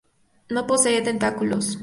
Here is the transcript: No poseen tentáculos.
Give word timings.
No 0.53 0.65
poseen 0.65 1.03
tentáculos. 1.03 1.77